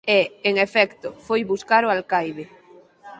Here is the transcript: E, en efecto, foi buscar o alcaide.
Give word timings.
E, 0.17 0.19
en 0.49 0.55
efecto, 0.67 1.07
foi 1.25 1.41
buscar 1.51 1.81
o 1.85 1.93
alcaide. 1.97 2.45